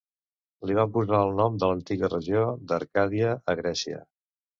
[0.69, 4.01] Li van posar el nom per l'antiga regió d'Arcàdia, a Grècia.